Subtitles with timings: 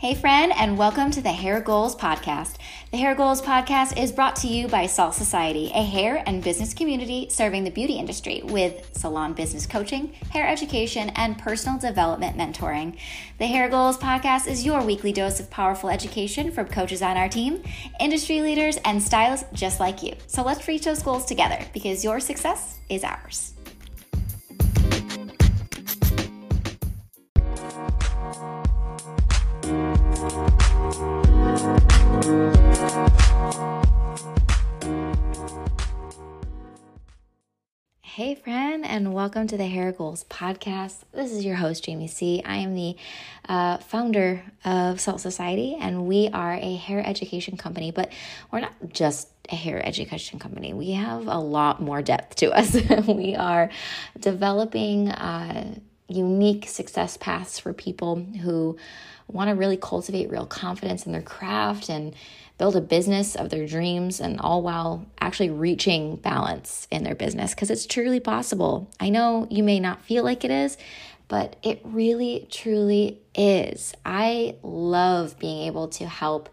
[0.00, 2.54] Hey, friend, and welcome to the Hair Goals Podcast.
[2.90, 6.72] The Hair Goals Podcast is brought to you by Salt Society, a hair and business
[6.72, 12.96] community serving the beauty industry with salon business coaching, hair education, and personal development mentoring.
[13.36, 17.28] The Hair Goals Podcast is your weekly dose of powerful education from coaches on our
[17.28, 17.62] team,
[18.00, 20.14] industry leaders, and stylists just like you.
[20.28, 23.52] So let's reach those goals together because your success is ours.
[38.20, 41.04] Hey, friend, and welcome to the Hair Goals podcast.
[41.10, 42.42] This is your host, Jamie C.
[42.44, 42.94] I am the
[43.48, 48.12] uh, founder of Salt Society, and we are a hair education company, but
[48.52, 50.74] we're not just a hair education company.
[50.74, 52.74] We have a lot more depth to us.
[53.08, 53.70] we are
[54.18, 55.76] developing uh,
[56.10, 58.76] unique success paths for people who
[59.28, 62.14] want to really cultivate real confidence in their craft and
[62.58, 67.54] build a business of their dreams and all while actually reaching balance in their business
[67.54, 68.90] because it's truly possible.
[68.98, 70.76] I know you may not feel like it is,
[71.28, 73.94] but it really truly is.
[74.04, 76.50] I love being able to help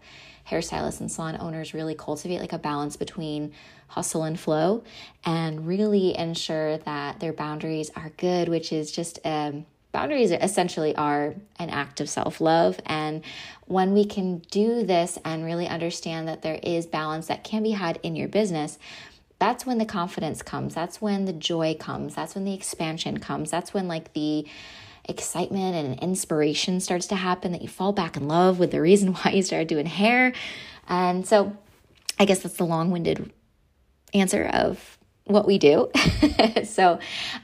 [0.48, 3.52] hairstylists and salon owners really cultivate like a balance between
[3.88, 4.84] hustle and flow
[5.24, 11.34] and really ensure that their boundaries are good, which is just um boundaries essentially are
[11.58, 12.80] an act of self love.
[12.86, 13.24] And
[13.66, 17.72] when we can do this and really understand that there is balance that can be
[17.72, 18.78] had in your business,
[19.38, 20.74] that's when the confidence comes.
[20.74, 22.14] That's when the joy comes.
[22.14, 23.50] That's when the expansion comes.
[23.50, 24.46] That's when, like, the
[25.04, 29.12] excitement and inspiration starts to happen that you fall back in love with the reason
[29.14, 30.32] why you started doing hair.
[30.88, 31.56] And so,
[32.18, 33.32] I guess that's the long winded
[34.14, 35.90] answer of what we do.
[36.64, 36.98] so,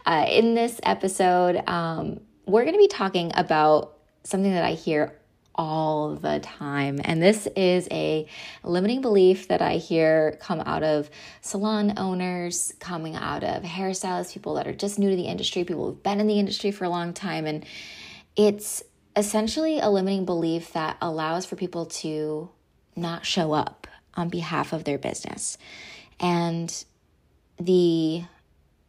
[0.07, 5.15] uh, in this episode, um, we're going to be talking about something that I hear
[5.55, 7.01] all the time.
[7.05, 8.27] And this is a
[8.64, 11.11] limiting belief that I hear come out of
[11.42, 15.86] salon owners, coming out of hairstylists, people that are just new to the industry, people
[15.86, 17.47] who've been in the industry for a long time.
[17.47, 17.64] And
[18.36, 18.83] it's
[19.14, 22.51] essentially a limiting belief that allows for people to
[22.97, 25.57] not show up on behalf of their business.
[26.20, 26.85] And
[27.58, 28.25] the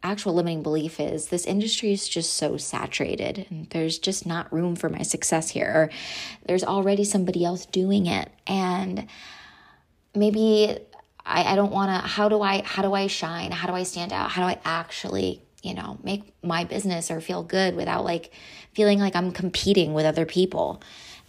[0.02, 4.76] actual limiting belief is this industry is just so saturated and there's just not room
[4.76, 5.90] for my success here or
[6.46, 8.30] there's already somebody else doing it.
[8.46, 9.08] And
[10.14, 10.78] maybe
[11.24, 13.50] I, I don't want to how do i how do i shine?
[13.50, 14.30] How do i stand out?
[14.30, 18.32] How do i actually you know make my business or feel good without like
[18.72, 20.80] feeling like i'm competing with other people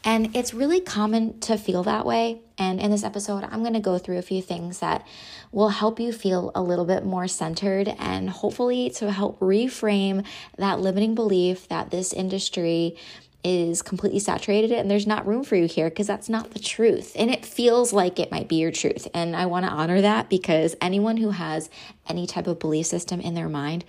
[0.04, 2.42] and it's really common to feel that way.
[2.58, 5.06] And in this episode, I'm going to go through a few things that
[5.52, 10.26] will help you feel a little bit more centered and hopefully to help reframe
[10.58, 12.96] that limiting belief that this industry
[13.44, 17.14] is completely saturated and there's not room for you here because that's not the truth.
[17.16, 19.08] And it feels like it might be your truth.
[19.14, 21.70] And I want to honor that because anyone who has
[22.08, 23.86] any type of belief system in their mind,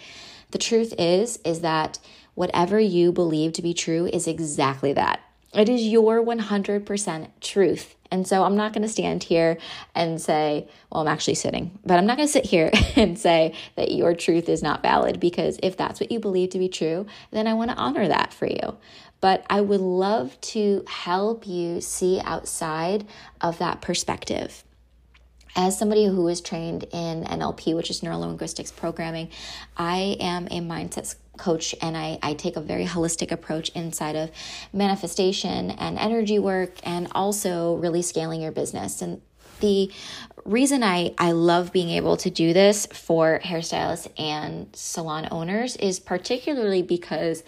[0.50, 1.98] the truth is is that
[2.34, 5.20] whatever you believe to be true is exactly that.
[5.54, 7.94] It is your 100% truth.
[8.10, 9.58] And so I'm not going to stand here
[9.94, 13.54] and say, well, I'm actually sitting, but I'm not going to sit here and say
[13.76, 17.06] that your truth is not valid because if that's what you believe to be true,
[17.30, 18.76] then I want to honor that for you.
[19.20, 23.06] But I would love to help you see outside
[23.40, 24.64] of that perspective
[25.56, 29.28] as somebody who is trained in NLP, which is neuro linguistics programming,
[29.76, 34.30] I am a mindset coach and I, I take a very holistic approach inside of
[34.72, 39.00] manifestation and energy work and also really scaling your business.
[39.00, 39.22] And
[39.60, 39.90] the
[40.44, 46.00] reason I, I love being able to do this for hairstylists and salon owners is
[46.00, 47.42] particularly because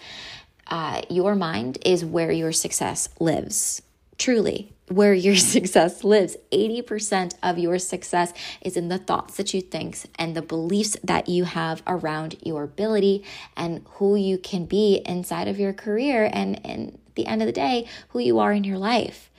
[0.67, 3.81] uh, your mind is where your success lives,
[4.21, 6.37] truly where your success lives.
[6.51, 11.27] 80% of your success is in the thoughts that you think and the beliefs that
[11.27, 13.23] you have around your ability
[13.57, 17.47] and who you can be inside of your career and, and at the end of
[17.47, 19.29] the day, who you are in your life.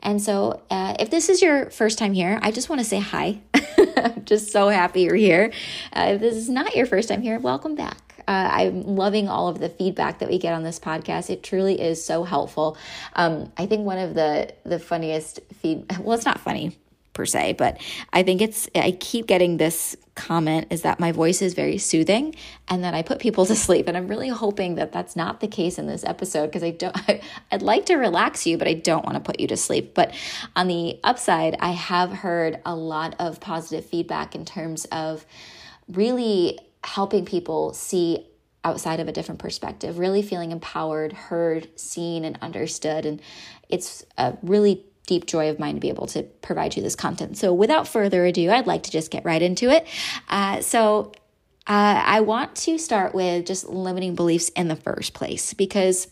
[0.00, 3.00] And so, uh, if this is your first time here, I just want to say
[3.00, 3.40] hi.
[3.96, 5.52] I'm just so happy you're here.
[5.92, 8.05] Uh, if this is not your first time here, welcome back.
[8.28, 11.30] Uh, I'm loving all of the feedback that we get on this podcast.
[11.30, 12.76] It truly is so helpful.
[13.14, 16.76] Um, I think one of the the funniest feed well, it's not funny
[17.16, 17.80] per se, but
[18.12, 22.34] I think it's I keep getting this comment is that my voice is very soothing
[22.68, 25.48] and that I put people to sleep and I'm really hoping that that's not the
[25.48, 27.20] case in this episode because I don't I,
[27.52, 30.14] I'd like to relax you but I don't want to put you to sleep but
[30.54, 35.26] on the upside I have heard a lot of positive feedback in terms of
[35.88, 38.26] really helping people see
[38.64, 43.04] outside of a different perspective, really feeling empowered, heard, seen, and understood.
[43.04, 43.20] And
[43.68, 47.36] it's a really deep joy of mine to be able to provide you this content.
[47.36, 49.86] So, without further ado, I'd like to just get right into it.
[50.28, 51.12] Uh, so,
[51.68, 56.08] uh, I want to start with just limiting beliefs in the first place because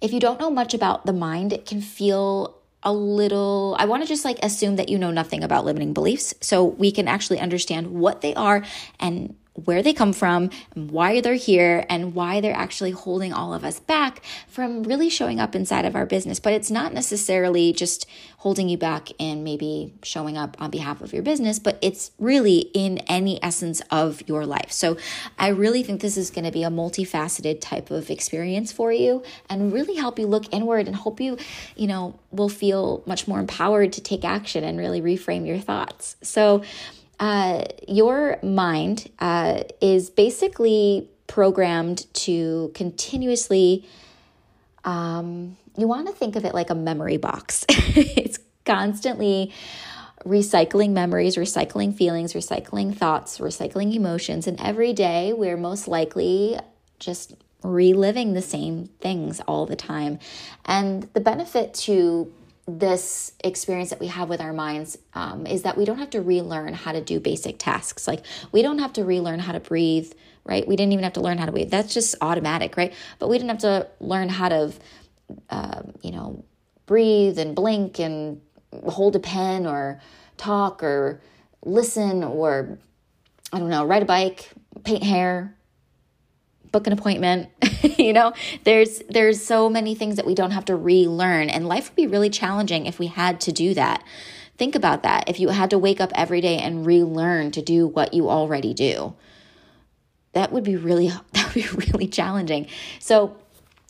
[0.00, 4.02] if you don't know much about the mind, it can feel a little I want
[4.02, 7.40] to just like assume that you know nothing about limiting beliefs so we can actually
[7.40, 8.64] understand what they are
[9.00, 13.64] and where they come from, why they're here, and why they're actually holding all of
[13.64, 16.40] us back from really showing up inside of our business.
[16.40, 18.06] But it's not necessarily just
[18.38, 22.70] holding you back and maybe showing up on behalf of your business, but it's really
[22.74, 24.70] in any essence of your life.
[24.70, 24.98] So
[25.38, 29.22] I really think this is going to be a multifaceted type of experience for you
[29.48, 31.38] and really help you look inward and hope you,
[31.74, 36.16] you know, will feel much more empowered to take action and really reframe your thoughts.
[36.20, 36.62] So,
[37.20, 43.86] uh, your mind uh, is basically programmed to continuously,
[44.84, 47.64] um, you want to think of it like a memory box.
[47.68, 49.52] it's constantly
[50.24, 54.46] recycling memories, recycling feelings, recycling thoughts, recycling emotions.
[54.46, 56.58] And every day we're most likely
[56.98, 60.18] just reliving the same things all the time.
[60.64, 62.32] And the benefit to
[62.66, 66.22] this experience that we have with our minds um, is that we don't have to
[66.22, 68.08] relearn how to do basic tasks.
[68.08, 70.12] Like we don't have to relearn how to breathe,
[70.44, 70.66] right?
[70.66, 71.70] We didn't even have to learn how to breathe.
[71.70, 72.94] That's just automatic, right?
[73.18, 74.72] But we didn't have to learn how to,
[75.50, 76.44] uh, you know,
[76.86, 78.40] breathe and blink and
[78.88, 80.00] hold a pen or
[80.36, 81.20] talk or
[81.64, 82.78] listen or
[83.52, 84.50] I don't know, ride a bike,
[84.84, 85.54] paint hair,
[86.74, 87.48] book an appointment
[87.98, 88.32] you know?
[88.64, 92.06] There's there's so many things that we don't have to relearn and life would be
[92.06, 94.02] really challenging if we had to do that.
[94.56, 95.28] Think about that.
[95.28, 98.74] If you had to wake up every day and relearn to do what you already
[98.74, 99.14] do
[100.32, 102.68] that would be really that would be really challenging.
[102.98, 103.36] So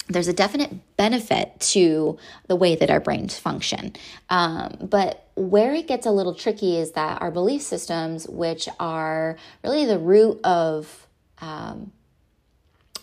[0.06, 3.94] there's a definite benefit to the way that our brains function.
[4.28, 9.38] Um, but where it gets a little tricky is that our belief systems, which are
[9.62, 11.06] really the root of
[11.40, 11.90] um,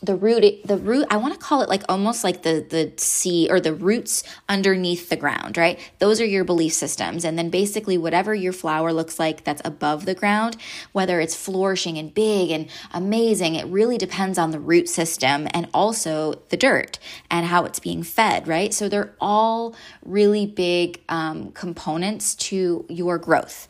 [0.01, 3.47] the root the root i want to call it like almost like the the sea
[3.49, 5.79] or the roots underneath the ground right?
[5.99, 7.23] Those are your belief systems.
[7.23, 10.57] And then basically whatever your flower looks like that's above the ground
[10.91, 15.67] whether it's flourishing and big and amazing it really depends on the root system and
[15.73, 16.99] also the dirt
[17.29, 18.73] and how it's being fed right?
[18.73, 23.67] So they're all really big um, components to your growth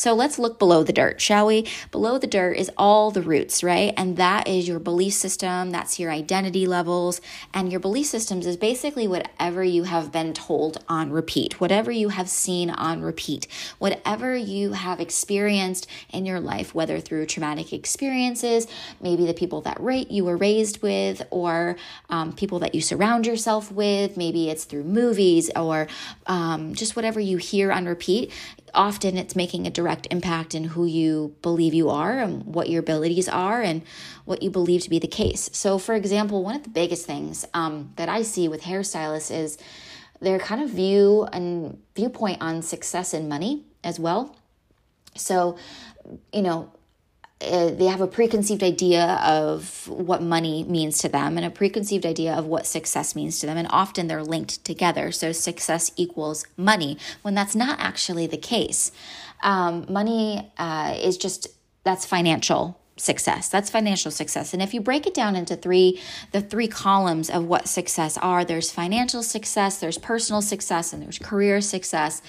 [0.00, 1.66] so let's look below the dirt, shall we?
[1.90, 3.92] Below the dirt is all the roots, right?
[3.98, 7.20] And that is your belief system, that's your identity levels.
[7.52, 12.08] And your belief systems is basically whatever you have been told on repeat, whatever you
[12.08, 13.46] have seen on repeat,
[13.78, 18.66] whatever you have experienced in your life, whether through traumatic experiences,
[19.02, 21.76] maybe the people that rate you were raised with, or
[22.08, 25.88] um, people that you surround yourself with, maybe it's through movies or
[26.26, 28.32] um, just whatever you hear on repeat
[28.74, 32.80] often it's making a direct impact in who you believe you are and what your
[32.80, 33.82] abilities are and
[34.24, 35.50] what you believe to be the case.
[35.52, 39.58] So, for example, one of the biggest things um, that I see with hairstylists is
[40.20, 44.36] their kind of view and viewpoint on success and money as well.
[45.16, 45.56] So,
[46.32, 46.72] you know,
[47.42, 52.04] uh, they have a preconceived idea of what money means to them and a preconceived
[52.04, 53.56] idea of what success means to them.
[53.56, 55.12] And often they're linked together.
[55.12, 58.92] So success equals money when that's not actually the case.
[59.42, 61.48] Um, money uh, is just
[61.82, 63.48] that's financial success.
[63.48, 64.52] That's financial success.
[64.52, 66.00] And if you break it down into three
[66.32, 71.18] the three columns of what success are there's financial success there's personal success and there's
[71.18, 72.22] career success.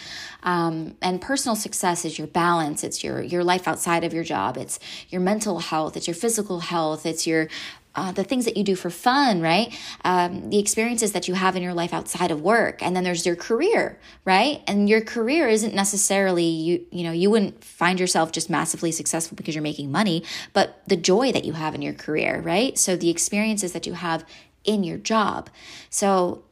[0.44, 2.84] Um, and personal success is your balance.
[2.84, 4.58] It's your your life outside of your job.
[4.58, 5.98] It's your mental health.
[5.98, 7.06] It's your physical health.
[7.06, 7.48] It's your
[7.96, 9.78] uh, the things that you do for fun, right?
[10.06, 13.26] Um, the experiences that you have in your life outside of work, and then there's
[13.26, 14.62] your career, right?
[14.68, 16.86] And your career isn't necessarily you.
[16.92, 20.96] You know, you wouldn't find yourself just massively successful because you're making money, but the
[20.96, 22.78] joy that you have in your career, right?
[22.78, 24.26] So the experiences that you have
[24.64, 25.50] in your job.
[25.90, 26.44] So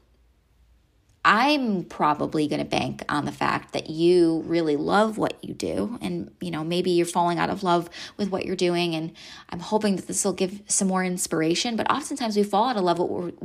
[1.31, 5.99] I'm probably going to bank on the fact that you really love what you do.
[6.01, 8.95] And, you know, maybe you're falling out of love with what you're doing.
[8.95, 9.11] And
[9.51, 11.75] I'm hoping that this will give some more inspiration.
[11.75, 12.97] But oftentimes we fall out of love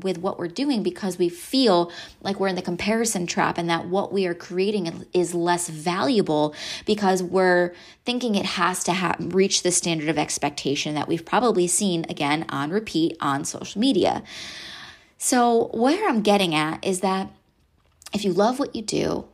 [0.03, 3.87] with what we're doing because we feel like we're in the comparison trap and that
[3.87, 6.55] what we are creating is less valuable
[6.87, 7.75] because we're
[8.07, 12.47] thinking it has to ha- reach the standard of expectation that we've probably seen again
[12.49, 14.23] on repeat on social media.
[15.19, 17.31] So, where I'm getting at is that
[18.15, 19.27] if you love what you do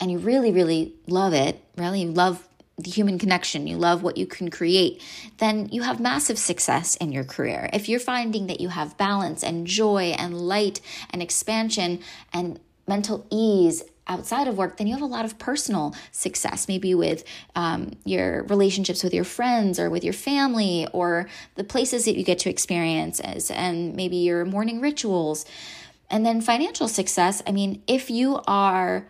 [0.00, 2.46] and you really, really love it, really love
[2.76, 5.00] the human connection, you love what you can create,
[5.38, 7.70] then you have massive success in your career.
[7.72, 12.00] If you're finding that you have balance and joy and light and expansion
[12.32, 12.58] and
[12.88, 17.24] mental ease outside of work, then you have a lot of personal success, maybe with
[17.54, 22.24] um, your relationships with your friends or with your family or the places that you
[22.24, 25.46] get to experience as, and maybe your morning rituals.
[26.14, 29.04] And then financial success, I mean, if you are,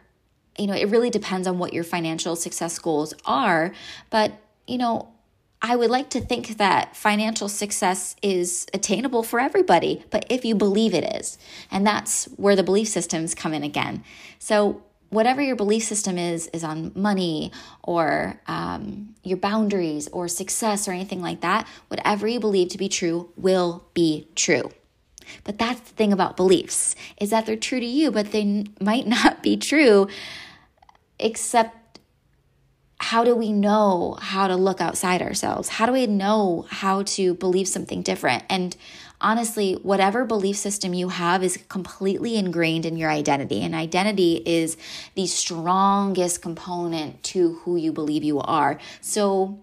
[0.58, 3.74] you know, it really depends on what your financial success goals are,
[4.08, 4.32] but,
[4.66, 5.10] you know,
[5.60, 10.54] I would like to think that financial success is attainable for everybody, but if you
[10.54, 11.36] believe it is,
[11.70, 14.02] and that's where the belief systems come in again.
[14.38, 20.88] So, whatever your belief system is, is on money or um, your boundaries or success
[20.88, 24.70] or anything like that, whatever you believe to be true will be true.
[25.44, 29.06] But that's the thing about beliefs is that they're true to you, but they might
[29.18, 30.08] not be true
[31.18, 32.00] except
[32.98, 35.68] how do we know how to look outside ourselves?
[35.68, 38.44] How do we know how to believe something different?
[38.48, 38.74] And
[39.20, 43.62] honestly, whatever belief system you have is completely ingrained in your identity.
[43.62, 44.76] And identity is
[45.14, 48.78] the strongest component to who you believe you are.
[49.00, 49.60] So,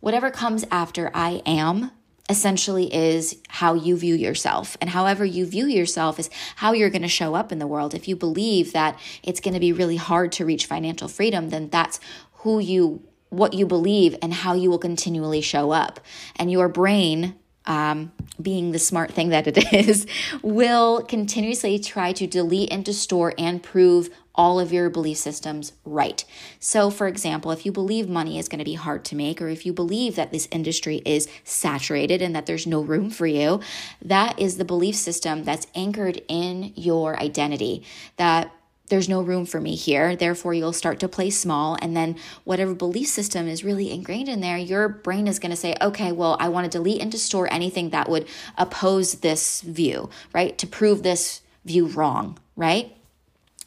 [0.00, 1.90] whatever comes after I am
[2.28, 4.76] essentially is how you view yourself.
[4.80, 7.94] And however you view yourself is how you're going to show up in the world.
[7.94, 11.68] If you believe that it's going to be really hard to reach financial freedom, then
[11.70, 12.00] that's
[12.38, 15.98] who you what you believe and how you will continually show up
[16.36, 17.34] and your brain
[17.66, 20.06] um, being the smart thing that it is
[20.42, 26.24] will continuously try to delete and distort and prove all of your belief systems right.
[26.60, 29.48] So, for example, if you believe money is going to be hard to make, or
[29.48, 33.60] if you believe that this industry is saturated and that there's no room for you,
[34.02, 37.82] that is the belief system that's anchored in your identity.
[38.16, 38.52] That
[38.88, 40.14] there's no room for me here.
[40.14, 41.76] Therefore, you'll start to play small.
[41.82, 45.56] And then, whatever belief system is really ingrained in there, your brain is going to
[45.56, 50.10] say, okay, well, I want to delete and distort anything that would oppose this view,
[50.32, 50.56] right?
[50.58, 52.96] To prove this view wrong, right?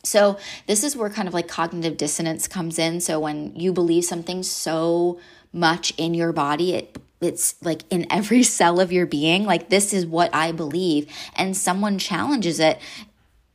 [0.04, 3.02] So, this is where kind of like cognitive dissonance comes in.
[3.02, 5.20] So, when you believe something so
[5.52, 9.94] much in your body, it it's like in every cell of your being like this
[9.94, 12.80] is what i believe and someone challenges it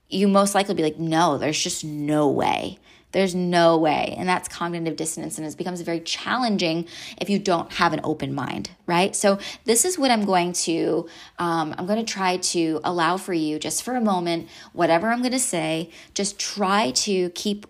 [0.08, 2.78] you most likely be like, no, there's just no way.
[3.12, 4.14] There's no way.
[4.18, 5.38] And that's cognitive dissonance.
[5.38, 6.88] And it becomes very challenging
[7.20, 9.14] if you don't have an open mind, right?
[9.14, 11.08] So, this is what I'm going to,
[11.38, 15.20] um, I'm going to try to allow for you just for a moment, whatever I'm
[15.20, 17.66] going to say, just try to keep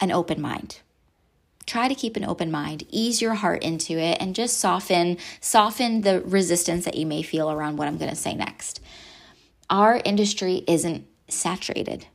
[0.00, 0.80] an open mind
[1.66, 6.00] try to keep an open mind ease your heart into it and just soften soften
[6.00, 8.80] the resistance that you may feel around what i'm going to say next
[9.68, 12.06] our industry isn't saturated.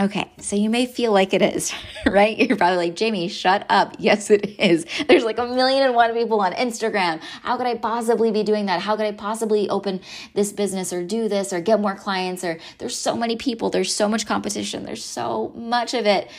[0.00, 1.74] Okay, so you may feel like it is,
[2.06, 2.38] right?
[2.38, 3.96] You're probably like, Jamie, shut up.
[4.00, 4.86] Yes, it is.
[5.08, 7.20] There's like a million and one people on Instagram.
[7.42, 8.80] How could I possibly be doing that?
[8.80, 10.00] How could I possibly open
[10.34, 12.42] this business or do this or get more clients?
[12.44, 16.30] Or there's so many people, there's so much competition, there's so much of it.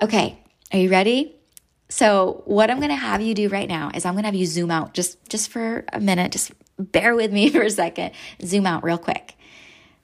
[0.00, 0.38] Okay,
[0.72, 1.36] are you ready?
[1.88, 4.34] So, what I'm going to have you do right now is I'm going to have
[4.34, 6.32] you zoom out just just for a minute.
[6.32, 8.12] Just bear with me for a second.
[8.42, 9.35] Zoom out real quick.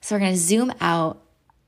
[0.03, 1.21] So we're going to zoom out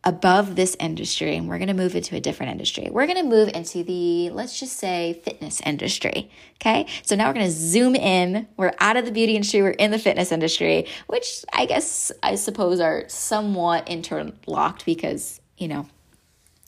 [0.04, 2.89] above this industry and we're going to move into a different industry.
[2.92, 6.30] We're going to move into the, let's just say, fitness industry.
[6.56, 6.86] Okay.
[7.04, 8.46] So now we're going to zoom in.
[8.58, 9.62] We're out of the beauty industry.
[9.62, 15.70] We're in the fitness industry, which I guess I suppose are somewhat interlocked because, you
[15.70, 15.88] know,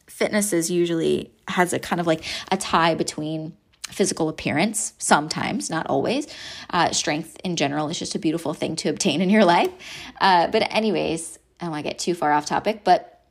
[0.08, 3.58] fitness is usually has a kind of like a tie between
[3.90, 6.28] physical appearance sometimes not always
[6.72, 9.72] uh, strength in general is just a beautiful thing to obtain in your life
[10.20, 13.22] uh, but anyways I don't want to get too far off topic, but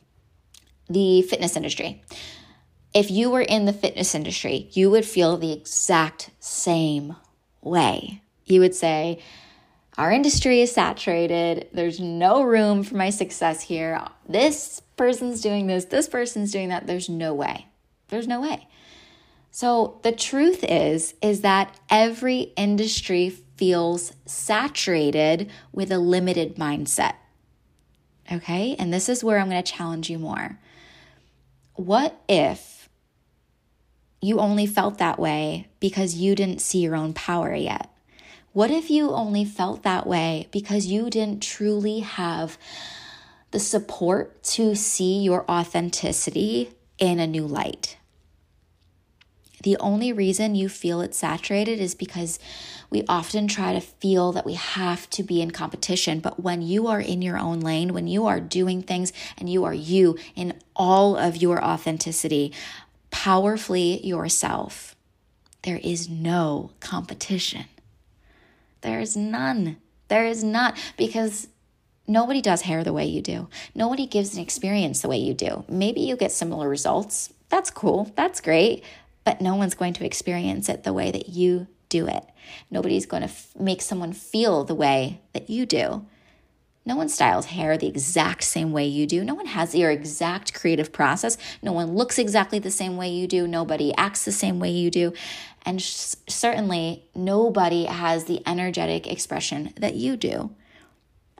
[0.88, 2.02] the fitness industry.
[2.94, 7.16] If you were in the fitness industry, you would feel the exact same
[7.60, 8.22] way.
[8.44, 9.18] You would say,
[9.98, 11.68] Our industry is saturated.
[11.72, 14.00] There's no room for my success here.
[14.28, 16.86] This person's doing this, this person's doing that.
[16.86, 17.66] There's no way.
[18.08, 18.68] There's no way.
[19.50, 27.14] So the truth is is that every industry feels saturated with a limited mindset.
[28.30, 28.76] Okay.
[28.78, 30.58] And this is where I'm going to challenge you more.
[31.74, 32.88] What if
[34.20, 37.90] you only felt that way because you didn't see your own power yet?
[38.52, 42.56] What if you only felt that way because you didn't truly have
[43.50, 47.98] the support to see your authenticity in a new light?
[49.62, 52.38] The only reason you feel it's saturated is because
[52.90, 56.20] we often try to feel that we have to be in competition.
[56.20, 59.64] But when you are in your own lane, when you are doing things and you
[59.64, 62.52] are you in all of your authenticity,
[63.10, 64.94] powerfully yourself,
[65.62, 67.64] there is no competition.
[68.82, 69.78] There is none.
[70.08, 71.48] There is not because
[72.06, 73.48] nobody does hair the way you do.
[73.74, 75.64] Nobody gives an experience the way you do.
[75.68, 77.32] Maybe you get similar results.
[77.48, 78.12] That's cool.
[78.14, 78.84] That's great.
[79.26, 82.24] But no one's going to experience it the way that you do it.
[82.70, 86.06] Nobody's going to f- make someone feel the way that you do.
[86.84, 89.24] No one styles hair the exact same way you do.
[89.24, 91.36] No one has your exact creative process.
[91.60, 93.48] No one looks exactly the same way you do.
[93.48, 95.12] Nobody acts the same way you do.
[95.64, 100.52] And sh- certainly, nobody has the energetic expression that you do.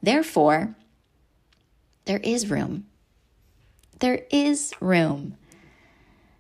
[0.03, 0.75] Therefore,
[2.07, 2.87] there is room.
[4.01, 5.37] There is room.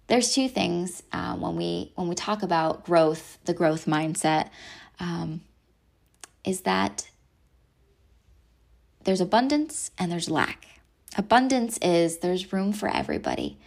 [0.08, 4.50] There's two things uh, when we when we talk about growth, the growth mindset,
[5.00, 5.40] um,
[6.44, 7.08] is that
[9.04, 10.66] there's abundance and there's lack.
[11.16, 13.58] Abundance is there's room for everybody.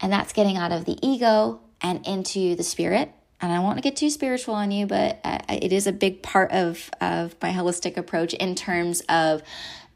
[0.00, 3.10] And that's getting out of the ego and into the spirit.
[3.40, 6.52] And I won't get too spiritual on you, but uh, it is a big part
[6.52, 9.42] of, of my holistic approach in terms of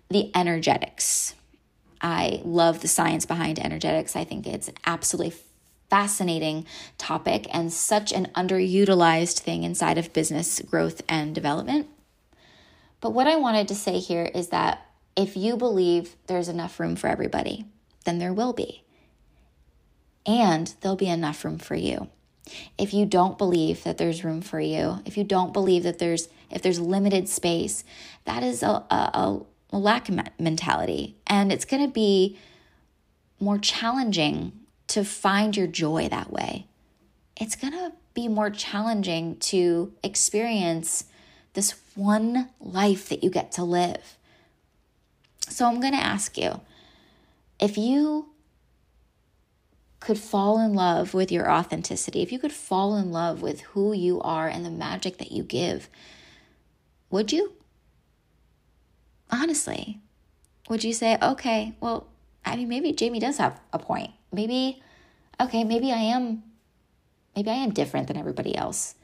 [0.08, 1.34] the energetics.
[2.00, 4.16] I love the science behind energetics.
[4.16, 5.36] I think it's absolutely
[5.88, 6.66] fascinating
[6.98, 11.88] topic and such an underutilized thing inside of business growth and development.
[13.00, 16.96] But what I wanted to say here is that if you believe there's enough room
[16.96, 17.66] for everybody,
[18.04, 18.82] then there will be.
[20.26, 22.08] And there'll be enough room for you.
[22.78, 26.28] If you don't believe that there's room for you, if you don't believe that there's
[26.48, 27.82] if there's limited space,
[28.24, 29.40] that is a, a, a
[29.78, 31.16] lack mentality.
[31.26, 32.38] And it's going to be
[33.40, 34.52] more challenging
[34.88, 36.66] to find your joy that way.
[37.36, 41.04] It's going to be more challenging to experience
[41.52, 44.16] this one life that you get to live.
[45.48, 46.60] So I'm going to ask you
[47.58, 48.28] if you
[50.00, 53.92] could fall in love with your authenticity, if you could fall in love with who
[53.92, 55.88] you are and the magic that you give,
[57.10, 57.52] would you?
[59.36, 60.00] Honestly,
[60.70, 62.06] would you say, okay, well,
[62.44, 64.12] I mean, maybe Jamie does have a point.
[64.32, 64.82] Maybe,
[65.38, 66.42] okay, maybe I am,
[67.34, 68.94] maybe I am different than everybody else.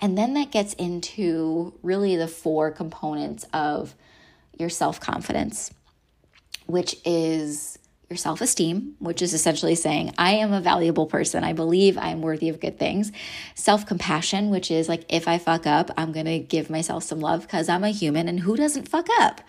[0.00, 3.94] And then that gets into really the four components of
[4.58, 5.72] your self confidence,
[6.66, 7.78] which is
[8.10, 11.44] your self esteem, which is essentially saying, I am a valuable person.
[11.44, 13.12] I believe I'm worthy of good things.
[13.54, 17.20] Self compassion, which is like, if I fuck up, I'm going to give myself some
[17.20, 19.42] love because I'm a human and who doesn't fuck up?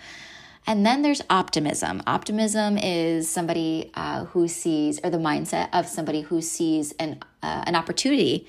[0.68, 2.04] And then there's optimism.
[2.06, 7.64] Optimism is somebody uh, who sees, or the mindset of somebody who sees an, uh,
[7.66, 8.46] an opportunity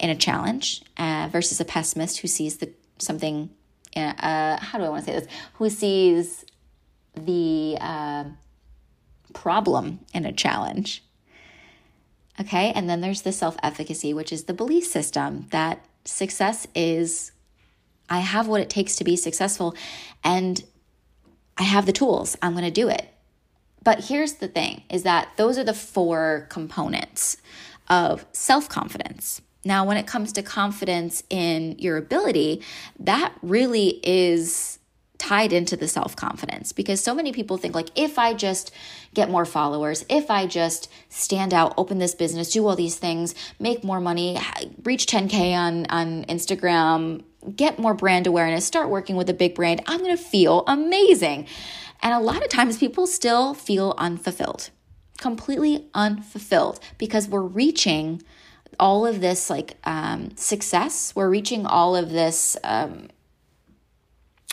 [0.00, 3.48] in a challenge uh, versus a pessimist who sees the something.
[3.94, 5.28] Uh, how do I want to say this?
[5.54, 6.44] Who sees
[7.14, 8.24] the uh,
[9.32, 11.02] problem and a challenge.
[12.40, 17.32] Okay, and then there's the self efficacy, which is the belief system that success is
[18.08, 19.74] I have what it takes to be successful
[20.24, 20.62] and
[21.56, 22.36] I have the tools.
[22.42, 23.08] I'm going to do it.
[23.84, 27.36] But here's the thing is that those are the four components
[27.88, 29.40] of self confidence.
[29.64, 32.62] Now, when it comes to confidence in your ability,
[32.98, 34.78] that really is
[35.22, 38.72] tied into the self confidence because so many people think, like, if I just
[39.14, 43.36] get more followers, if I just stand out, open this business, do all these things,
[43.60, 44.36] make more money,
[44.82, 47.22] reach 10K on, on Instagram,
[47.54, 51.46] get more brand awareness, start working with a big brand, I'm going to feel amazing.
[52.02, 54.70] And a lot of times people still feel unfulfilled,
[55.18, 58.22] completely unfulfilled because we're reaching
[58.80, 61.14] all of this like um, success.
[61.14, 63.06] We're reaching all of this um,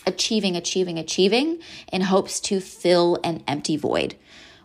[0.06, 1.60] achieving, achieving, achieving
[1.92, 4.16] in hopes to fill an empty void.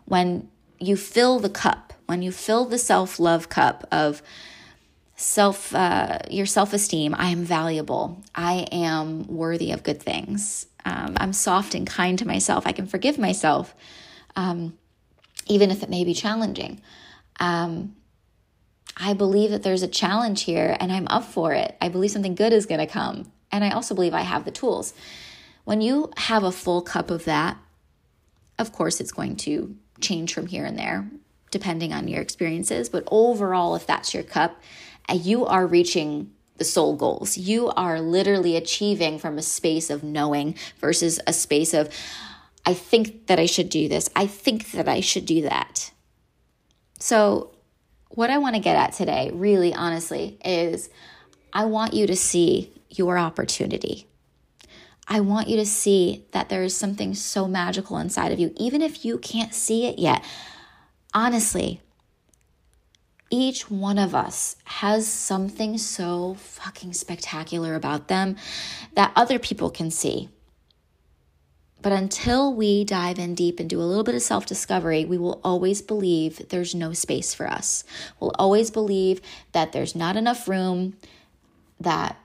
[0.05, 4.23] When you fill the cup, when you fill the self love cup of
[5.17, 11.15] self, uh, your self esteem, I am valuable, I am worthy of good things, um,
[11.19, 13.75] I'm soft and kind to myself, I can forgive myself,
[14.37, 14.77] um,
[15.47, 16.81] even if it may be challenging.
[17.41, 17.97] Um,
[18.97, 21.77] I believe that there's a challenge here and I'm up for it.
[21.81, 23.33] I believe something good is going to come.
[23.51, 24.95] And I also believe I have the tools.
[25.65, 27.57] When you have a full cup of that,
[28.59, 31.09] of course, it's going to change from here and there,
[31.51, 32.89] depending on your experiences.
[32.89, 34.61] But overall, if that's your cup,
[35.09, 37.37] uh, you are reaching the soul goals.
[37.37, 41.89] You are literally achieving from a space of knowing versus a space of,
[42.65, 44.09] I think that I should do this.
[44.15, 45.91] I think that I should do that.
[46.99, 47.51] So
[48.11, 50.89] what I want to get at today, really honestly, is
[51.53, 54.07] I want you to see your opportunity.
[55.07, 58.81] I want you to see that there is something so magical inside of you, even
[58.81, 60.25] if you can't see it yet.
[61.13, 61.81] Honestly,
[63.31, 68.37] each one of us has something so fucking spectacular about them
[68.95, 70.29] that other people can see.
[71.83, 75.19] But until we dive in deep and do a little bit of self discovery, we
[75.19, 77.85] will always believe there's no space for us.
[78.19, 79.21] We'll always believe
[79.53, 80.97] that there's not enough room,
[81.79, 82.17] that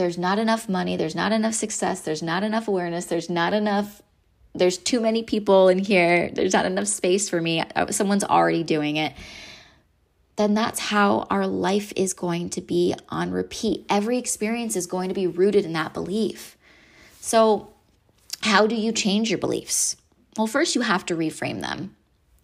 [0.00, 4.00] there's not enough money, there's not enough success, there's not enough awareness, there's not enough,
[4.54, 7.60] there's too many people in here, there's not enough space for me.
[7.60, 9.12] Uh, someone's already doing it
[10.40, 13.84] then that's how our life is going to be on repeat.
[13.90, 16.56] Every experience is going to be rooted in that belief.
[17.20, 17.68] So,
[18.40, 19.96] how do you change your beliefs?
[20.38, 21.94] Well, first you have to reframe them.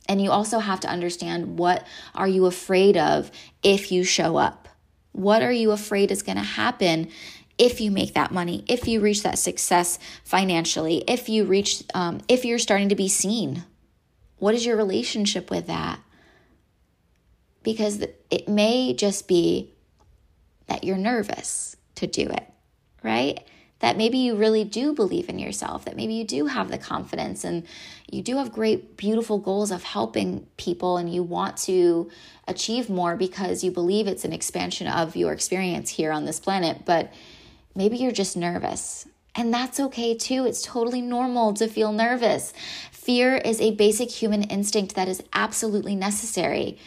[0.07, 3.31] And you also have to understand what are you afraid of
[3.63, 4.69] if you show up?
[5.13, 7.09] What are you afraid is going to happen
[7.59, 12.21] if you make that money, if you reach that success financially, if you reach, um,
[12.29, 13.65] if you're starting to be seen?
[14.39, 16.01] What is your relationship with that?
[17.67, 19.75] because it may just be
[20.69, 22.47] that you're nervous to do it,
[23.03, 23.41] right?
[23.81, 27.43] That maybe you really do believe in yourself, that maybe you do have the confidence
[27.43, 27.67] and
[28.09, 32.09] you do have great, beautiful goals of helping people and you want to
[32.47, 36.85] achieve more because you believe it's an expansion of your experience here on this planet,
[36.85, 37.13] but
[37.77, 39.07] maybe you're just nervous.
[39.35, 40.47] And that's okay too.
[40.47, 42.53] It's totally normal to feel nervous.
[42.91, 46.79] Fear is a basic human instinct that is absolutely necessary.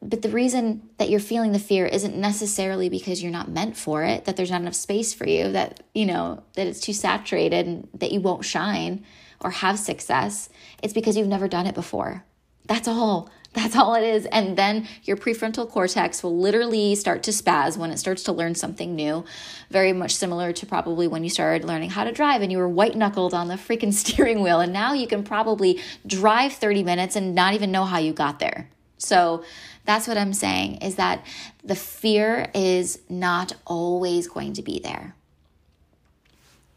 [0.00, 4.02] But the reason that you're feeling the fear isn't necessarily because you're not meant for
[4.04, 7.66] it, that there's not enough space for you, that, you know, that it's too saturated
[7.66, 9.04] and that you won't shine
[9.40, 10.48] or have success.
[10.82, 12.24] It's because you've never done it before.
[12.66, 13.28] That's all.
[13.52, 14.26] That's all it is.
[14.26, 18.54] And then your prefrontal cortex will literally start to spaz when it starts to learn
[18.54, 19.24] something new.
[19.70, 22.68] Very much similar to probably when you started learning how to drive and you were
[22.68, 24.60] white knuckled on the freaking steering wheel.
[24.60, 28.38] And now you can probably drive 30 minutes and not even know how you got
[28.38, 28.68] there.
[28.98, 29.42] So,
[29.86, 31.24] that's what I'm saying is that
[31.64, 35.14] the fear is not always going to be there.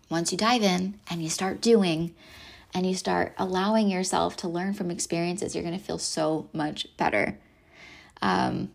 [0.10, 2.16] Once you dive in and you start doing
[2.74, 6.96] and you start allowing yourself to learn from experiences, you're going to feel so much
[6.98, 7.40] better.
[8.22, 8.72] Um,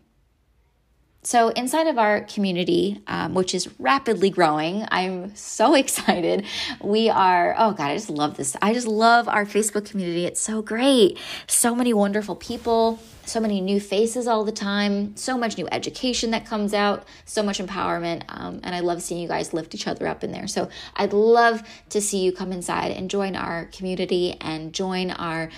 [1.21, 6.45] so, inside of our community, um, which is rapidly growing, I'm so excited.
[6.81, 8.55] We are, oh God, I just love this.
[8.61, 10.25] I just love our Facebook community.
[10.25, 11.17] It's so great.
[11.47, 16.31] So many wonderful people so many new faces all the time, so much new education
[16.31, 18.23] that comes out, so much empowerment.
[18.27, 20.47] Um, and I love seeing you guys lift each other up in there.
[20.47, 25.49] So I'd love to see you come inside and join our community and join our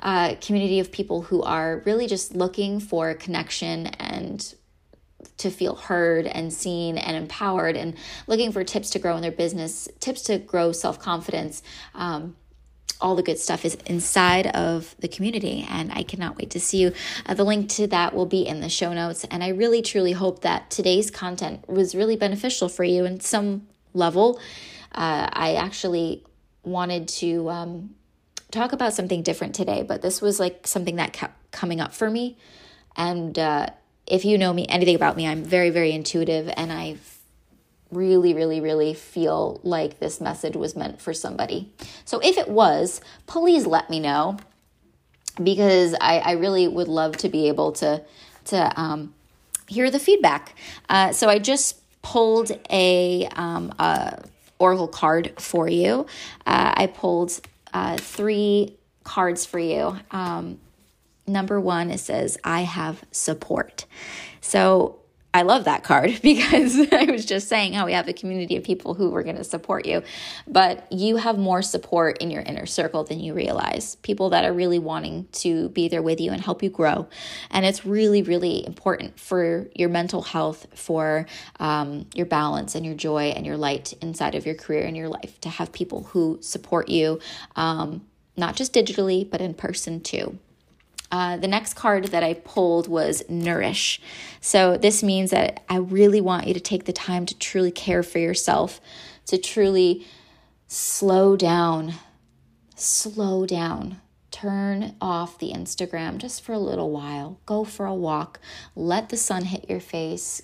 [0.00, 4.54] uh, community of people who are really just looking for connection and
[5.40, 7.94] to feel heard and seen and empowered and
[8.26, 11.62] looking for tips to grow in their business, tips to grow self confidence.
[11.94, 12.36] Um,
[13.00, 16.82] all the good stuff is inside of the community, and I cannot wait to see
[16.82, 16.92] you.
[17.24, 20.12] Uh, the link to that will be in the show notes, and I really truly
[20.12, 24.38] hope that today's content was really beneficial for you in some level.
[24.92, 26.24] Uh, I actually
[26.62, 27.94] wanted to um,
[28.50, 32.10] talk about something different today, but this was like something that kept coming up for
[32.10, 32.36] me.
[32.96, 33.68] And uh,
[34.10, 36.96] if you know me, anything about me, I'm very, very intuitive, and I
[37.90, 41.72] really, really, really feel like this message was meant for somebody.
[42.04, 44.38] So if it was, please let me know
[45.42, 48.02] because I, I really would love to be able to
[48.46, 49.14] to um,
[49.68, 50.54] hear the feedback.
[50.88, 54.22] Uh, so I just pulled a, um, a
[54.58, 56.06] oracle card for you.
[56.46, 57.40] Uh, I pulled
[57.72, 59.96] uh, three cards for you.
[60.10, 60.58] Um,
[61.32, 63.86] number one, it says, I have support.
[64.40, 65.00] So
[65.32, 68.64] I love that card because I was just saying how we have a community of
[68.64, 70.02] people who are going to support you,
[70.46, 73.96] but you have more support in your inner circle than you realize.
[73.96, 77.08] People that are really wanting to be there with you and help you grow.
[77.50, 81.26] And it's really, really important for your mental health, for
[81.58, 85.08] um, your balance and your joy and your light inside of your career and your
[85.08, 87.20] life to have people who support you,
[87.56, 88.04] um,
[88.36, 90.38] not just digitally, but in person too.
[91.10, 94.00] Uh, the next card that I pulled was Nourish.
[94.40, 98.02] So, this means that I really want you to take the time to truly care
[98.02, 98.80] for yourself,
[99.26, 100.06] to truly
[100.68, 101.94] slow down,
[102.76, 104.00] slow down.
[104.30, 107.40] Turn off the Instagram just for a little while.
[107.44, 108.38] Go for a walk.
[108.76, 110.42] Let the sun hit your face.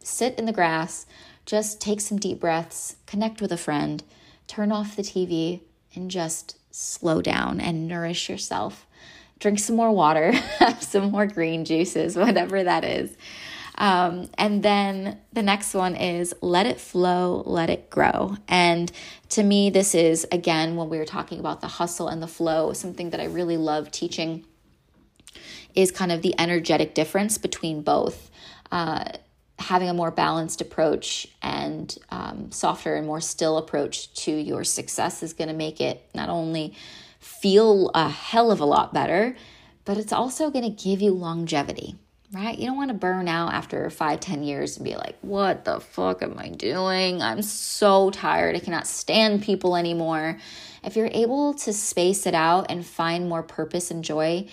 [0.00, 1.06] Sit in the grass.
[1.46, 2.96] Just take some deep breaths.
[3.06, 4.02] Connect with a friend.
[4.48, 5.60] Turn off the TV
[5.94, 8.86] and just slow down and nourish yourself
[9.42, 13.14] drink some more water, have some more green juices, whatever that is.
[13.76, 18.36] Um, and then the next one is let it flow, let it grow.
[18.46, 18.92] And
[19.30, 22.72] to me, this is again when we were talking about the hustle and the flow,
[22.74, 24.44] something that I really love teaching
[25.74, 28.30] is kind of the energetic difference between both.
[28.70, 29.04] Uh,
[29.58, 35.22] having a more balanced approach and um, softer and more still approach to your success
[35.22, 36.74] is going to make it not only
[37.22, 39.36] feel a hell of a lot better,
[39.84, 41.94] but it's also going to give you longevity,
[42.32, 42.58] right?
[42.58, 45.80] You don't want to burn out after five, ten years and be like, what the
[45.80, 47.22] fuck am I doing?
[47.22, 48.56] I'm so tired.
[48.56, 50.38] I cannot stand people anymore.
[50.84, 54.48] If you're able to space it out and find more purpose and joy,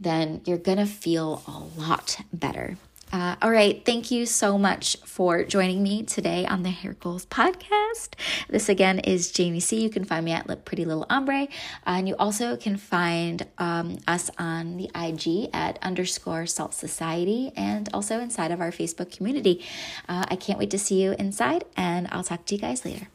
[0.00, 2.76] then you're going to feel a lot better.
[3.12, 3.84] Uh, all right.
[3.84, 8.14] Thank you so much for joining me today on the Hair Goals podcast.
[8.48, 9.80] This again is Jamie C.
[9.80, 11.44] You can find me at Pretty Little Ombre.
[11.44, 11.46] Uh,
[11.86, 17.88] and you also can find um, us on the IG at underscore Salt Society and
[17.94, 19.64] also inside of our Facebook community.
[20.08, 23.08] Uh, I can't wait to see you inside, and I'll talk to you guys later.